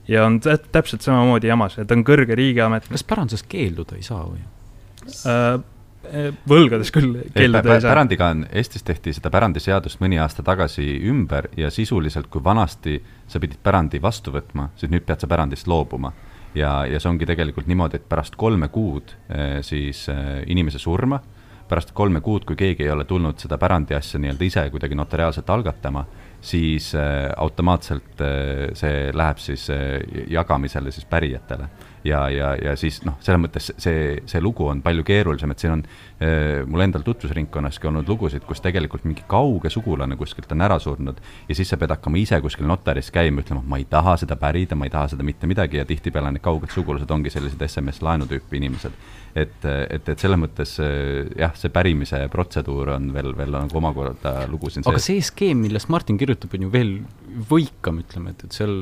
[0.07, 0.39] ja on
[0.71, 2.91] täpselt samamoodi jamas ja ta on kõrge riigiametnik.
[2.91, 4.41] kas pärandusest keelduda ei saa või
[5.27, 5.62] äh,?
[6.49, 7.93] võlgades küll keelduda ei saa.
[7.93, 13.39] pärandiga on, Eestis tehti seda pärandiseadust mõni aasta tagasi ümber ja sisuliselt, kui vanasti sa
[13.39, 16.12] pidid pärandi vastu võtma, siis nüüd pead sa pärandist loobuma
[16.55, 21.21] ja, ja see ongi tegelikult niimoodi, et pärast kolme kuud eh, siis eh, inimese surma,
[21.69, 26.03] pärast kolme kuud, kui keegi ei ole tulnud seda pärandiasja nii-öelda ise kuidagi notariaalselt algatama,
[26.43, 28.21] siis äh, automaatselt
[28.75, 29.69] see läheb siis
[30.29, 31.69] jagamisele siis pärijatele.
[32.03, 35.77] ja, ja, ja siis noh, selles mõttes see, see lugu on palju keerulisem, et siin
[35.77, 35.85] on
[36.69, 41.57] mul endal tutvusringkonnaski olnud lugusid, kus tegelikult mingi kauge sugulane kuskilt on ära surnud ja
[41.57, 44.88] siis sa pead hakkama ise kuskil notaris käima, ütlema, ma ei taha seda pärida, ma
[44.88, 48.95] ei taha seda mitte midagi ja tihtipeale need kauged sugulased ongi sellised SMS-laenu tüüpi inimesed.
[49.33, 54.69] Et, et, et selles mõttes jah, see pärimise protseduur on veel, veel nagu omakorda lugu
[54.69, 56.91] siin aga see skeem, millest Martin kirjutab, on ju veel
[57.49, 58.75] võikam, ütleme, et, et seal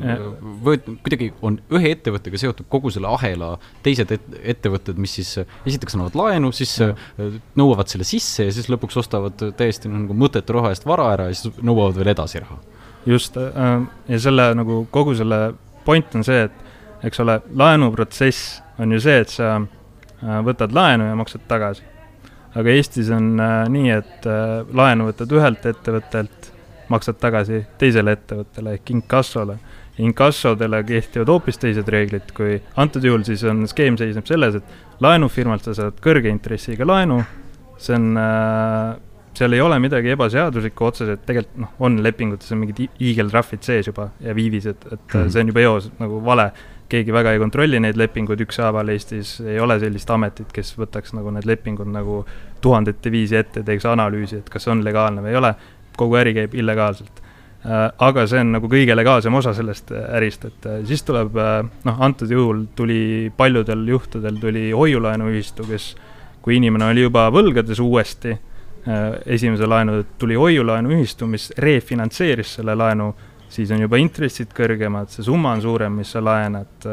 [0.65, 3.54] võet-, kuidagi on ühe ettevõttega seotud kogu selle ahela
[3.86, 6.91] teised et, ettevõtted, mis siis esiteks annavad laenu, siis ja.
[7.60, 11.38] Nõuavad selle sisse ja siis lõpuks ostavad täiesti nagu mõttetu raha eest vara ära ja
[11.38, 12.58] siis nõuavad veel edasi raha.
[13.06, 13.76] just äh,,
[14.08, 15.54] ja selle nagu kogu selle
[15.86, 19.56] point on see, et eks ole, laenuprotsess on ju see, et sa
[20.22, 21.88] Äh, võtad laenu ja maksad tagasi.
[22.56, 26.50] aga Eestis on äh, nii, et äh, laenu võtad ühelt ettevõttelt,
[26.91, 29.58] maksad tagasi teisele ettevõttele ehk inkassole.
[29.98, 35.66] inkassodele kehtivad hoopis teised reeglid, kui antud juhul siis on, skeem seisneb selles, et laenufirmalt
[35.66, 37.22] sa saad kõrge intressiga laenu,
[37.82, 38.12] see on
[39.38, 44.10] seal ei ole midagi ebaseaduslikku otseselt, tegelikult noh, on lepingutes on mingid hiigeltrahvid sees juba
[44.20, 45.30] ja viivised, et mm -hmm.
[45.30, 46.52] see on juba eos nagu vale
[46.92, 51.32] keegi väga ei kontrolli neid lepinguid ükshaaval Eestis, ei ole sellist ametit, kes võtaks nagu
[51.32, 52.26] need lepingud nagu
[52.62, 55.54] tuhandete viisi ette, teeks analüüsi, et kas on legaalne või ei ole,
[55.98, 57.22] kogu äri käib illegaalselt.
[57.62, 61.60] Äh, aga see on nagu kõige legaalsem osa sellest ärist, et äh, siis tuleb, äh,
[61.86, 65.91] noh, antud juhul tuli, paljudel juhtudel tuli hoiulaenuühistu, kes,
[66.41, 68.34] kui inimene oli juba võlgades uuesti,
[69.30, 73.12] esimese laenu tuli hoiulaenuühistu, mis refinantseeris selle laenu
[73.45, 76.88] siis on juba intressid kõrgemad, see summa on suurem, mis sa laenad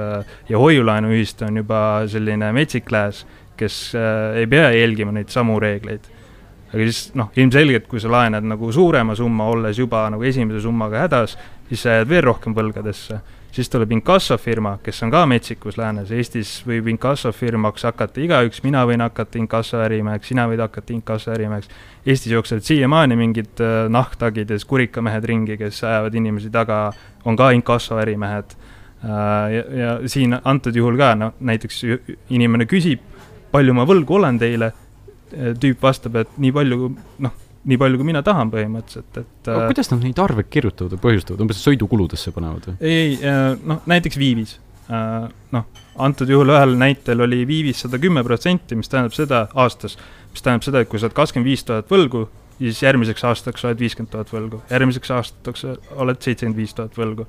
[0.50, 1.81] ja hoiulaenuühistu on juba
[2.12, 3.22] selline metsik lääs,
[3.57, 6.12] kes ei pea jälgima neid samu reegleid
[6.68, 11.07] aga siis noh, ilmselgelt, kui sa laenad nagu suurema summa, olles juba nagu esimese summaga
[11.07, 11.37] hädas,
[11.68, 13.20] siis sa jääd veel rohkem võlgadesse.
[13.59, 19.00] siis tuleb inkassofirma, kes on ka metsikus läänes, Eestis võib inkassofirmaks hakata igaüks, mina võin
[19.00, 21.70] hakata inkassoärimeheks, sina võid hakata inkassoärimeheks.
[22.07, 26.92] Eestis jooksevad siiamaani mingid äh, nahktagides kurikamehed ringi, kes ajavad inimesi taga,
[27.24, 29.11] on ka inkassoärimehed äh,.
[29.57, 31.83] ja, ja siin antud juhul ka, no näiteks
[32.28, 33.00] inimene küsib,
[33.50, 34.70] palju ma võlgu olen teile
[35.32, 36.90] tüüp vastab, et nii palju,
[37.24, 37.34] noh,
[37.68, 41.42] nii palju, kui mina tahan põhimõtteliselt, et aga kuidas nad neid arveid kirjutavad ja põhjustavad,
[41.44, 42.78] umbes sõidukuludesse panevad või?
[42.80, 44.58] ei, ei, äh, noh, näiteks Viivis.
[44.88, 45.64] Noh,
[46.00, 49.98] antud juhul ühel näitel oli Viivis sada kümme protsenti, mis tähendab seda aastas,
[50.32, 52.22] mis tähendab seda, et kui sa oled kakskümmend viis tuhat võlgu,
[52.56, 57.28] siis järgmiseks aastaks oled viiskümmend tuhat võlgu, järgmiseks aastaks oled seitsekümmend viis tuhat võlgu.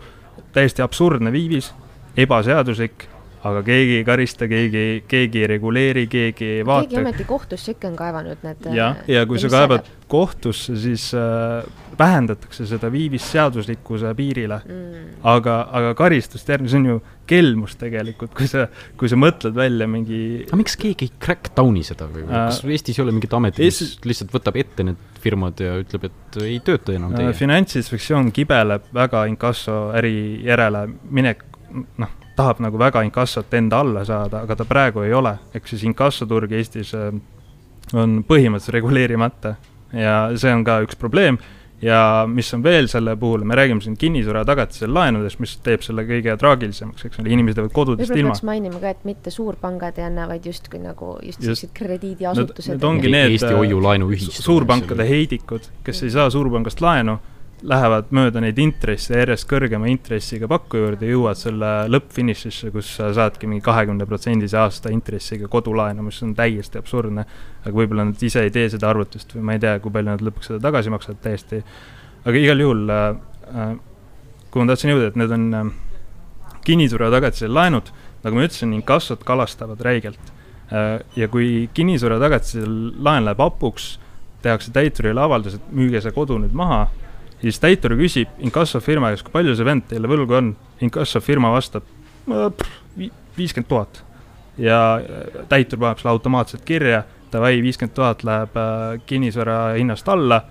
[0.56, 1.74] täiesti absurdne Viivis,
[2.16, 3.10] ebaseaduslik
[3.48, 6.88] aga keegi ei karista, keegi, keegi ei reguleeri, keegi ei vaata.
[6.88, 8.68] keegi ometi kohtusse ikka on kaevanud need.
[8.76, 11.64] jah, ja kui sa kaevad kohtusse, siis äh,
[12.00, 15.16] vähendatakse seda viivist seaduslikkuse piirile mm..
[15.30, 16.98] aga, aga karistust järgi, see on ju
[17.30, 18.66] kelmus tegelikult, kui sa,
[19.00, 20.22] kui sa mõtled välja mingi.
[20.50, 23.64] aga miks keegi ei crack down'i seda või äh,, kas Eestis ei ole mingit ametit,
[23.64, 23.96] mis Eestis...
[24.10, 27.38] lihtsalt võtab ette need firmad ja ütleb, et ei tööta enam teie äh,?
[27.40, 31.46] finantsinspektsioon kibeleb väga inkasso äri järele minek,
[32.02, 35.84] noh tahab nagu väga inkassot enda alla saada, aga ta praegu ei ole, ehk siis
[35.90, 37.12] inkassoturg Eestis äh,
[37.94, 39.56] on põhimõtteliselt reguleerimata
[39.96, 41.40] ja see on ka üks probleem
[41.82, 46.04] ja mis on veel selle puhul, me räägime siin kinnisvara tagatisel laenudest, mis teeb selle
[46.08, 48.34] kõige traagilisemaks, eks ole, inimesed jäävad kodudest ilma.
[48.34, 52.76] peaks mainima ka, et mitte suurpangad ei anna, vaid justkui nagu just sellised krediidiasutused.
[52.76, 54.44] Need ongi need Eesti hoiu-laenuühistud.
[54.44, 57.20] suurpankade heidikud, kes ei saa suurpangast laenu
[57.68, 63.50] lähevad mööda neid intresse järjest kõrgema intressiga pakku juurde, jõuad selle lõppfinišisse, kus sa saadki
[63.50, 67.26] mingi kahekümne protsendise aasta intressiga kodulaenu, mis on täiesti absurdne.
[67.66, 70.24] aga võib-olla nad ise ei tee seda arvutust või ma ei tea, kui palju nad
[70.24, 71.64] lõpuks seda tagasi maksavad, täiesti.
[72.26, 73.08] aga igal juhul äh,,
[73.54, 73.76] äh
[74.50, 75.74] kuhu ma tahtsin jõuda, et need on äh,
[76.66, 77.92] kinnisvara tagatisel laenud,
[78.24, 80.32] nagu ma ütlesin, inkassod kalastavad räigelt
[80.72, 81.04] äh,.
[81.16, 83.98] ja kui kinnisvara tagatisel laen läheb hapuks,
[84.42, 86.88] tehakse täiturile avaldus, et müüge see kodu nüüd maha
[87.42, 90.54] siis täitur küsib inkassofirma käest, kui palju see vend teile võlgu on.
[90.82, 91.88] inkassofirma vastab
[93.38, 94.04] viiskümmend tuhat.
[94.58, 100.42] ja äh, täitur paneb selle automaatselt kirja, davai, viiskümmend tuhat läheb äh, kinnisvara hinnast alla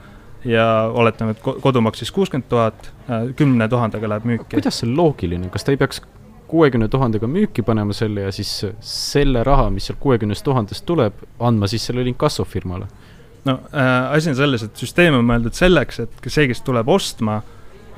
[0.45, 4.55] ja oletame, et kodu maksis kuuskümmend tuhat, äh, kümne tuhandega läheb müüki.
[4.55, 6.03] kuidas see loogiline, kas ta ei peaks
[6.49, 11.69] kuuekümne tuhandega müüki panema selle ja siis selle raha, mis sealt kuuekümnest tuhandest tuleb, andma
[11.69, 12.89] siis sellele inkassofirmale?
[13.45, 17.41] No äh, asi on selles, et süsteem on mõeldud selleks, et see, kes tuleb ostma,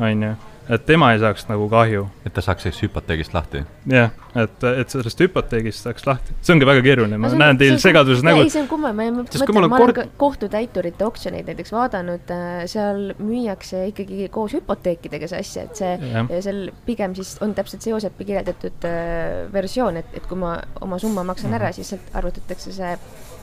[0.00, 0.37] on ju,
[0.70, 2.05] et tema ei saaks nagu kahju.
[2.26, 3.62] et ta saaks sellest hüpoteegist lahti?
[3.90, 6.35] jah, et, et sellest hüpoteegist saaks lahti.
[6.40, 8.44] see ongi väga keeruline, ma näen teil segaduses nägu.
[8.44, 10.03] ei, see on kumma, ma mõtlen, ma olen kord...
[10.20, 16.12] kohtutäiturite oksjoneid näiteks vaadanud, äh, seal müüakse ikkagi koos hüpoteekidega see asja, et see,
[16.46, 21.00] seal pigem siis on täpselt see Joosepi kirjeldatud äh, versioon, et, et kui ma oma
[21.03, 22.94] summa maksan ära, siis sealt arvutatakse see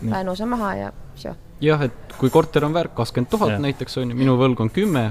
[0.08, 4.18] laenuosa maha ja vsjo jah, et kui korter on väärt kakskümmend tuhat näiteks on ju,
[4.18, 5.04] minu võlg on kümme,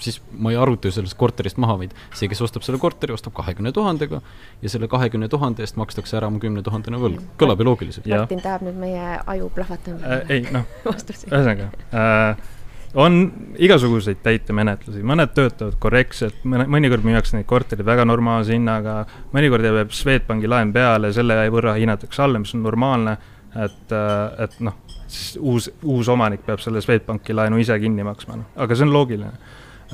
[0.00, 3.34] siis ma ei arvuta ju sellest korterist maha, vaid see, kes ostab selle korteri, ostab
[3.36, 4.20] kahekümne tuhandega
[4.62, 7.22] ja selle kahekümne tuhande eest makstakse ära mu kümnetuhandene võlg.
[7.40, 8.08] kõlab ju loogiliselt.
[8.08, 10.26] Martin tahab nüüd meie aju plahvatama äh,.
[10.32, 12.52] ei noh, ühesõnaga äh,
[12.94, 13.20] on
[13.58, 19.02] igasuguseid täitemenetlusi, mõned töötavad korrektselt, mõne, mõnikord müüakse neid korterid väga normaalse hinnaga,
[19.34, 23.18] mõnikord jääb Swedbanki laen peale, selle võrra hinnatakse alla, mis on normaalne,
[23.54, 28.38] et, äh, et noh siis uus, uus omanik peab selle Swedbanki laenu ise kinni maksma,
[28.40, 29.32] noh, aga see on loogiline.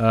[0.01, 0.07] Uh,.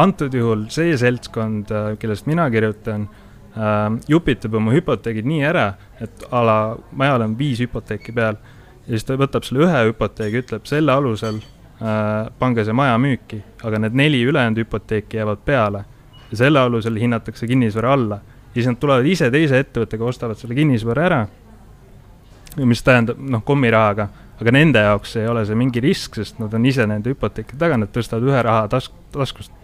[0.00, 5.66] antud juhul see seltskond uh,, kellest mina kirjutan uh,, jupitab oma hüpoteegid nii ära,
[6.00, 6.58] et a la
[6.96, 8.38] majal on viis hüpoteeki peal
[8.86, 13.42] ja siis ta võtab selle ühe hüpoteegi, ütleb selle alusel uh, pange see maja müüki,
[13.66, 15.82] aga need neli ülejäänud hüpoteeki jäävad peale
[16.30, 18.20] ja selle alusel hinnatakse kinnisvara alla.
[18.54, 21.20] Ja siis nad tulevad ise teise ettevõttega, ostavad selle kinnisvara ära
[22.64, 24.08] mis tähendab, noh, kommirahaga
[24.40, 27.78] aga nende jaoks ei ole see mingi risk, sest nad on ise nende hüpoteekide taga,
[27.80, 29.54] nad tõstavad ühe raha task, taskust,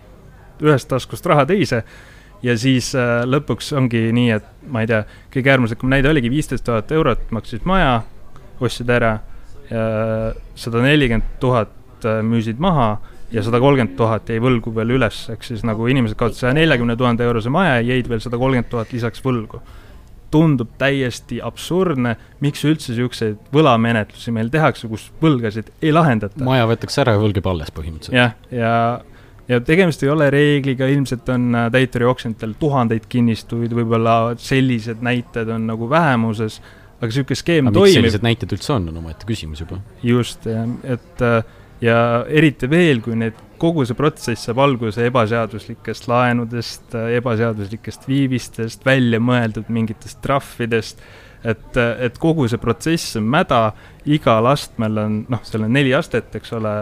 [0.63, 1.83] ühest taskust raha teise
[2.43, 5.03] ja siis äh, lõpuks ongi nii, et ma ei tea,
[5.35, 8.01] kõige äärmuslikum näide oligi viisteist tuhat eurot maksis maja,
[8.63, 9.19] ostsid ära,
[10.55, 12.97] sada nelikümmend tuhat äh, müüsid maha
[13.33, 16.97] ja sada kolmkümmend tuhat jäi võlgu veel üles, ehk siis nagu inimesed kaotasid saja neljakümne
[17.01, 19.63] tuhande eurose maja ja jäid veel sada kolmkümmend tuhat lisaks võlgu
[20.33, 26.43] tundub täiesti absurdne, miks üldse niisuguseid võlamenetlusi meil tehakse, kus võlgasid ei lahendata.
[26.45, 28.19] maja võetakse ära ja võlg jääb alles põhimõtteliselt.
[28.19, 28.75] jah, ja,
[29.53, 35.67] ja tegemist ei ole reegliga, ilmselt on äh, täiturioksjonitel tuhandeid kinnistuid, võib-olla sellised näited on
[35.71, 36.61] nagu vähemuses,
[36.99, 37.99] aga niisugune skeem aga toimib.
[38.01, 39.83] sellised näited üldse on, on omaette küsimus juba.
[40.07, 41.43] just, et äh,
[41.83, 41.97] ja
[42.31, 49.71] eriti veel, kui need, kogu see protsess saab alguse ebaseaduslikest laenudest, ebaseaduslikest viivistest, välja mõeldud
[49.73, 51.03] mingitest trahvidest.
[51.43, 53.73] Et, et kogu see protsess on mäda,
[54.07, 56.73] igal astmel on, noh, seal on neli astet, eks ole,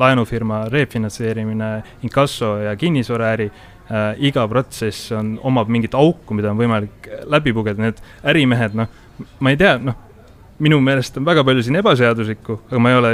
[0.00, 1.70] laenufirma refinantseerimine,
[2.06, 3.50] inkasso ja kinnisvaraäri.
[3.86, 8.88] Äh,, iga protsess on, omab mingit auku, mida on võimalik läbi pugeda, need ärimehed, noh,
[9.38, 10.05] ma ei tea, noh,
[10.62, 13.10] minu meelest on väga palju siin ebaseaduslikku, aga ma ei ole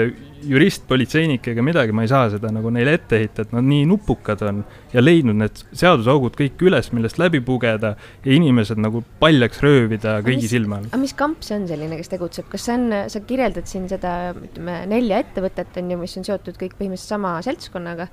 [0.47, 3.87] jurist, politseinik ega midagi, ma ei saa seda nagu neile ette heita, et nad nii
[3.91, 9.63] nupukad on ja leidnud need seadusaugud kõik üles, millest läbi pugeda ja inimesed nagu paljaks
[9.65, 10.89] röövida kõigi silme all.
[10.91, 14.17] aga mis kamp see on selline, kes tegutseb, kas see on, sa kirjeldad siin seda,
[14.39, 18.09] ütleme, nelja ettevõtet on ju, mis on seotud kõik põhimõtteliselt sama seltskonnaga,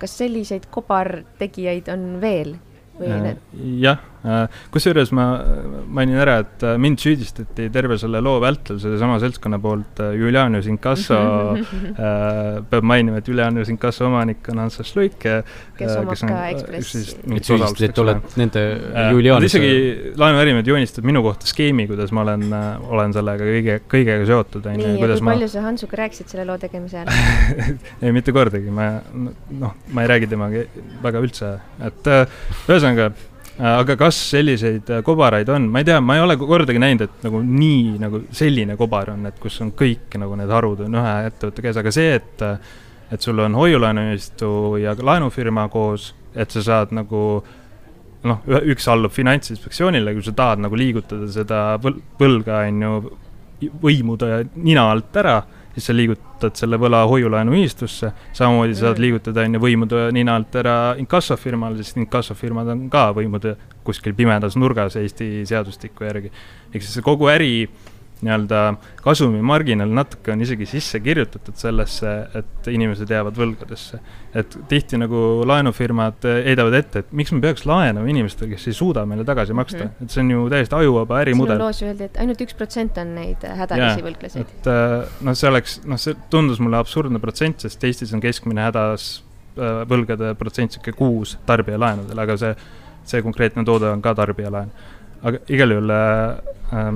[0.00, 2.56] kas selliseid kobartegijaid on veel
[3.00, 3.44] või äh, need?
[3.82, 4.02] jah,
[4.70, 5.26] kusjuures ma
[5.88, 11.20] mainin ära, et äh, mind süüdistati terve selle loo vältel sellesama seltskonna poolt Julianus Inkasso
[11.96, 15.16] peab mainima, et Julianus Inkasso omanik on Ants Šluik.
[15.20, 17.02] kes omab kes on, ka Ekspressi.
[17.36, 18.64] et süüdistati, et oled nende
[19.14, 22.44] Julianuse isegi laenuärimehed joonistab minu kohta skeemi, kuidas ma olen,
[22.92, 24.84] olen sellega kõige, kõigega seotud, on ju.
[24.84, 25.32] nii, ja kui ma...
[25.32, 27.10] palju sa Hansuga rääkisid selle loo tegemise ajal
[28.04, 30.68] ei, mitte kordagi, ma noh, ma ei räägi temaga
[31.00, 31.56] väga üldse,
[31.88, 33.26] et ühesõnaga äh,
[33.60, 37.26] aga kas selliseid äh, kobaraid on, ma ei tea, ma ei ole kordagi näinud, et
[37.26, 41.16] nagu nii nagu selline kobar on, et kus on kõik nagu need harud on ühe
[41.28, 42.78] ettevõtte käes, aga see, et äh,
[43.10, 44.50] et sul on hoiulaenuühistu
[44.84, 47.22] ja laenufirma koos, et sa saad nagu
[48.22, 53.00] noh, üks allub Finantsinspektsioonile, kui sa tahad nagu liigutada seda võlga, on ju,
[53.82, 55.40] võimude nina alt ära
[55.74, 59.04] siis sa liigutad selle võla hoiulaenuühistusse, samamoodi saad mm.
[59.04, 63.56] liigutada on ju võimude nina alt ära inkassofirmale, sest inkassofirmad on ka võimude
[63.86, 66.32] kuskil pimedas nurgas Eesti seadustiku järgi.
[66.74, 67.68] ehk siis kogu äri
[68.26, 68.60] nii-öelda
[69.04, 74.00] kasumimarginaal natuke on isegi sisse kirjutatud sellesse, et inimesed jäävad võlgadesse.
[74.34, 79.02] et tihti nagu laenufirmad heidavad ette, et miks me peaks laenama inimestele, kes ei suuda
[79.08, 80.04] meile tagasi maksta mm, -hmm.
[80.04, 81.56] et see on ju täiesti ajuvaba ärimudel.
[81.56, 84.40] sinu loos öeldi, et ainult üks protsent on neid hädalisi võlglaseid.
[84.40, 88.62] et äh, noh, see oleks, noh, see tundus mulle absurdne protsent, sest Eestis on keskmine
[88.68, 89.10] hädas
[89.58, 92.54] äh, võlgade protsent sihuke kuus tarbijalaenudel, aga see,
[93.04, 94.70] see konkreetne toode on ka tarbijalaen.
[95.22, 96.38] aga igal juhul äh,
[96.72, 96.92] äh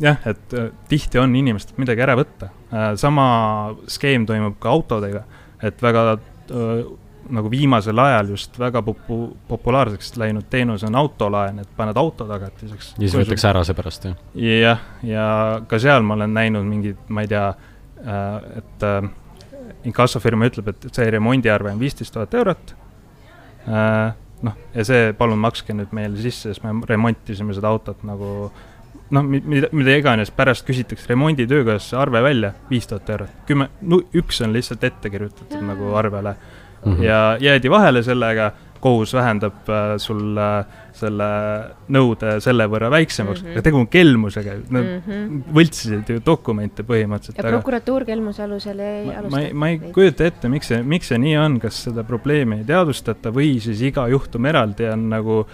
[0.00, 2.92] jah, et äh, tihti on inimestelt midagi ära võtta äh,.
[3.00, 3.26] sama
[3.90, 5.24] skeem toimub ka autodega,
[5.62, 6.84] et väga äh,
[7.34, 12.94] nagu viimasel ajal just väga popu-, populaarseks läinud teenus on autolaen, et paned auto tagatiseks.
[12.98, 14.18] ja siis võetakse ära seepärast, jah?
[14.34, 15.28] jah, ja
[15.68, 17.46] ka seal ma olen näinud mingid, ma ei tea
[18.04, 18.82] et
[19.88, 22.74] inkassofirma ütleb, et see remondiarve on viisteist tuhat eurot
[24.44, 28.73] noh, ja see, palun makske nüüd meile sisse, sest me remontisime seda autot nagu äh,
[29.14, 33.40] noh, mida, mida iganes, pärast küsitakse remonditöökojas arve välja, viis tuhat eurot.
[33.48, 36.92] kümme, no üks on lihtsalt ette kirjutatud nagu arvele mm.
[36.92, 37.02] -hmm.
[37.02, 38.52] ja jäädi vahele sellega,
[38.84, 41.26] kohus vähendab äh, sul äh, selle
[41.88, 43.56] nõude selle võrra väiksemaks mm, -hmm.
[43.56, 45.54] aga tegu on kelmusega, nad mm -hmm.
[45.56, 47.38] võltsisid ju dokumente põhimõtteliselt.
[47.38, 47.56] ja aga...
[47.56, 49.36] prokuratuur kelmuse alusel ei alusta?
[49.36, 52.60] ma ei, ma ei kujuta ette, miks see, miks see nii on, kas seda probleemi
[52.60, 55.46] ei teadvustata või siis iga juhtum eraldi on nagu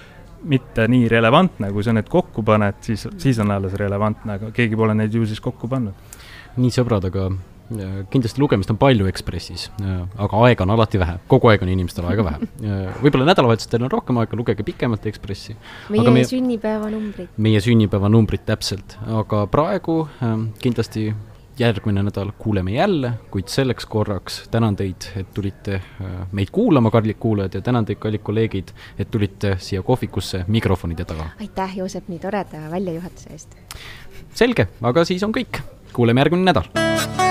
[0.48, 4.78] mitte nii relevantne, kui sa need kokku paned, siis, siis on alles relevantne, aga keegi
[4.78, 6.18] pole neid ju siis kokku pannud.
[6.56, 7.30] nii, sõbrad, aga
[8.10, 9.68] kindlasti lugemist on palju Ekspressis,
[10.18, 12.48] aga aega on alati vähe, kogu aeg on inimestel aega vähe.
[13.04, 15.56] võib-olla nädalavahetustel on rohkem aega, lugege pikemalt Ekspressi.
[15.92, 17.30] meie, meie sünnipäevanumbrid.
[17.38, 20.02] meie sünnipäevanumbrid, täpselt, aga praegu
[20.62, 21.10] kindlasti
[21.60, 27.20] järgmine nädal kuuleme jälle, kuid selleks korraks tänan teid, et tulite äh, meid kuulama, kallid
[27.20, 31.30] kuulajad, ja tänan teid, kallid kolleegid, et tulite siia kohvikusse mikrofonide taga.
[31.40, 33.58] aitäh, Joosep, nii toreda väljajuhatuse eest!
[34.34, 37.29] selge, aga siis on kõik, kuuleme järgmine nädal